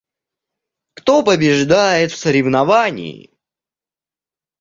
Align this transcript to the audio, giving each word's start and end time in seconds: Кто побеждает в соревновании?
Кто 0.95 1.21
побеждает 1.21 2.11
в 2.11 2.17
соревновании? 2.17 3.37